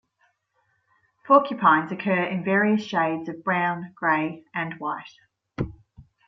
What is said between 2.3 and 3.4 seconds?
various shades